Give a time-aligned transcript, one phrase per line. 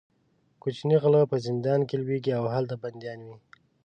[0.61, 3.35] کوچني غله په زندان کې لویېږي او هلته بندیان وي.